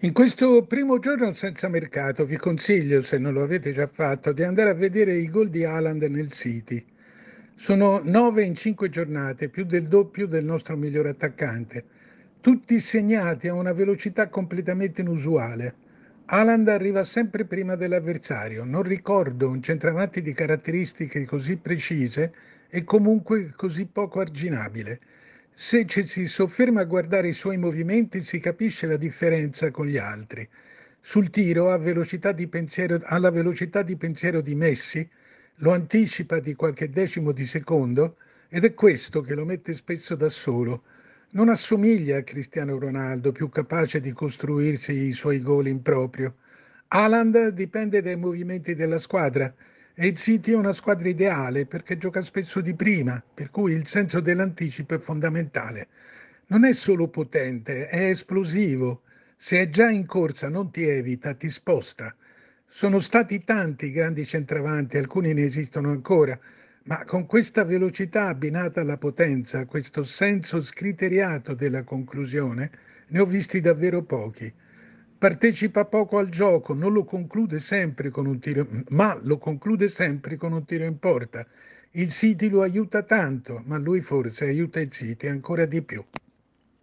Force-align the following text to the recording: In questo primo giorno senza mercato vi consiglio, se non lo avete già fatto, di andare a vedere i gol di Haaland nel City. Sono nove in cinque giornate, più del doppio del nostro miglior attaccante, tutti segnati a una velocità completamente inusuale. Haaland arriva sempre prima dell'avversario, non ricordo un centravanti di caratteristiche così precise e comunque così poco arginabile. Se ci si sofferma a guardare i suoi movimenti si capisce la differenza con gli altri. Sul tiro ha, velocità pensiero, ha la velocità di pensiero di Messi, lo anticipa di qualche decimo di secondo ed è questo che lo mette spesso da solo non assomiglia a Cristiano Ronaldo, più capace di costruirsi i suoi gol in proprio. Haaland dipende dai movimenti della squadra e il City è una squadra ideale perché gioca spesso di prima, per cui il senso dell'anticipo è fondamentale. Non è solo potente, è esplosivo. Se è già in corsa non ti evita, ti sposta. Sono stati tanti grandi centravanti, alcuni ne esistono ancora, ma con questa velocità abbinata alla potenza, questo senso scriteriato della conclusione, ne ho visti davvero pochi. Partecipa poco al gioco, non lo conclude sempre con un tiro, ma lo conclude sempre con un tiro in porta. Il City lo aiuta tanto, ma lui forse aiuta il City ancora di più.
In 0.00 0.12
questo 0.12 0.62
primo 0.66 0.98
giorno 0.98 1.32
senza 1.32 1.68
mercato 1.68 2.26
vi 2.26 2.36
consiglio, 2.36 3.00
se 3.00 3.16
non 3.16 3.32
lo 3.32 3.42
avete 3.42 3.72
già 3.72 3.86
fatto, 3.86 4.32
di 4.32 4.42
andare 4.42 4.68
a 4.68 4.74
vedere 4.74 5.14
i 5.14 5.26
gol 5.26 5.48
di 5.48 5.64
Haaland 5.64 6.02
nel 6.02 6.30
City. 6.30 6.84
Sono 7.54 8.02
nove 8.04 8.42
in 8.42 8.54
cinque 8.54 8.90
giornate, 8.90 9.48
più 9.48 9.64
del 9.64 9.88
doppio 9.88 10.26
del 10.26 10.44
nostro 10.44 10.76
miglior 10.76 11.06
attaccante, 11.06 11.82
tutti 12.42 12.78
segnati 12.78 13.48
a 13.48 13.54
una 13.54 13.72
velocità 13.72 14.28
completamente 14.28 15.00
inusuale. 15.00 15.74
Haaland 16.26 16.68
arriva 16.68 17.02
sempre 17.02 17.46
prima 17.46 17.74
dell'avversario, 17.74 18.64
non 18.64 18.82
ricordo 18.82 19.48
un 19.48 19.62
centravanti 19.62 20.20
di 20.20 20.34
caratteristiche 20.34 21.24
così 21.24 21.56
precise 21.56 22.34
e 22.68 22.84
comunque 22.84 23.54
così 23.56 23.86
poco 23.86 24.20
arginabile. 24.20 25.00
Se 25.58 25.86
ci 25.86 26.06
si 26.06 26.26
sofferma 26.26 26.82
a 26.82 26.84
guardare 26.84 27.28
i 27.28 27.32
suoi 27.32 27.56
movimenti 27.56 28.22
si 28.22 28.38
capisce 28.40 28.86
la 28.86 28.98
differenza 28.98 29.70
con 29.70 29.86
gli 29.86 29.96
altri. 29.96 30.46
Sul 31.00 31.30
tiro 31.30 31.70
ha, 31.70 31.78
velocità 31.78 32.34
pensiero, 32.46 33.00
ha 33.02 33.16
la 33.16 33.30
velocità 33.30 33.80
di 33.80 33.96
pensiero 33.96 34.42
di 34.42 34.54
Messi, 34.54 35.08
lo 35.60 35.72
anticipa 35.72 36.40
di 36.40 36.54
qualche 36.54 36.90
decimo 36.90 37.32
di 37.32 37.46
secondo 37.46 38.16
ed 38.50 38.64
è 38.64 38.74
questo 38.74 39.22
che 39.22 39.34
lo 39.34 39.46
mette 39.46 39.72
spesso 39.72 40.14
da 40.14 40.28
solo 40.28 40.82
non 41.30 41.48
assomiglia 41.48 42.18
a 42.18 42.22
Cristiano 42.22 42.78
Ronaldo, 42.78 43.32
più 43.32 43.48
capace 43.48 43.98
di 43.98 44.12
costruirsi 44.12 44.92
i 44.92 45.12
suoi 45.12 45.40
gol 45.40 45.68
in 45.68 45.80
proprio. 45.80 46.34
Haaland 46.88 47.48
dipende 47.48 48.02
dai 48.02 48.16
movimenti 48.16 48.74
della 48.74 48.98
squadra 48.98 49.50
e 49.98 50.08
il 50.08 50.14
City 50.14 50.52
è 50.52 50.56
una 50.56 50.72
squadra 50.72 51.08
ideale 51.08 51.64
perché 51.64 51.96
gioca 51.96 52.20
spesso 52.20 52.60
di 52.60 52.74
prima, 52.74 53.22
per 53.32 53.48
cui 53.48 53.72
il 53.72 53.86
senso 53.86 54.20
dell'anticipo 54.20 54.94
è 54.94 54.98
fondamentale. 54.98 55.88
Non 56.48 56.66
è 56.66 56.74
solo 56.74 57.08
potente, 57.08 57.88
è 57.88 58.10
esplosivo. 58.10 59.04
Se 59.36 59.58
è 59.58 59.70
già 59.70 59.88
in 59.88 60.04
corsa 60.04 60.50
non 60.50 60.70
ti 60.70 60.82
evita, 60.82 61.32
ti 61.32 61.48
sposta. 61.48 62.14
Sono 62.66 63.00
stati 63.00 63.42
tanti 63.42 63.90
grandi 63.90 64.26
centravanti, 64.26 64.98
alcuni 64.98 65.32
ne 65.32 65.44
esistono 65.44 65.88
ancora, 65.88 66.38
ma 66.84 67.02
con 67.04 67.24
questa 67.24 67.64
velocità 67.64 68.26
abbinata 68.26 68.82
alla 68.82 68.98
potenza, 68.98 69.64
questo 69.64 70.04
senso 70.04 70.60
scriteriato 70.60 71.54
della 71.54 71.84
conclusione, 71.84 72.70
ne 73.08 73.18
ho 73.18 73.24
visti 73.24 73.62
davvero 73.62 74.02
pochi. 74.02 74.52
Partecipa 75.18 75.86
poco 75.86 76.18
al 76.18 76.28
gioco, 76.28 76.74
non 76.74 76.92
lo 76.92 77.04
conclude 77.04 77.58
sempre 77.58 78.10
con 78.10 78.26
un 78.26 78.38
tiro, 78.38 78.68
ma 78.88 79.18
lo 79.22 79.38
conclude 79.38 79.88
sempre 79.88 80.36
con 80.36 80.52
un 80.52 80.64
tiro 80.66 80.84
in 80.84 80.98
porta. 80.98 81.46
Il 81.92 82.10
City 82.10 82.50
lo 82.50 82.60
aiuta 82.60 83.02
tanto, 83.02 83.62
ma 83.64 83.78
lui 83.78 84.02
forse 84.02 84.44
aiuta 84.44 84.78
il 84.78 84.90
City 84.90 85.28
ancora 85.28 85.64
di 85.64 85.82
più. 85.82 86.04